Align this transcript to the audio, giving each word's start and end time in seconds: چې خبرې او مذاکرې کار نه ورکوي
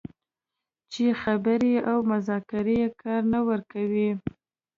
چې 0.91 1.05
خبرې 1.21 1.75
او 1.91 1.97
مذاکرې 2.11 2.79
کار 3.01 3.21
نه 3.33 3.39
ورکوي 3.49 4.09